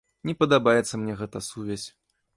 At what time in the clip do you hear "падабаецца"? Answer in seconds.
0.43-0.93